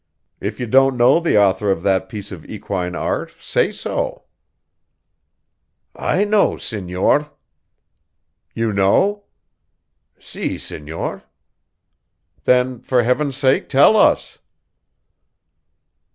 [0.39, 4.23] If you don't know the author of that piece of equine art say so."
[5.95, 7.29] "I know, senor."
[8.55, 9.25] "You know?"
[10.17, 11.21] "Si, senor."
[12.45, 14.39] "Then, for Heaven's sake, tell us."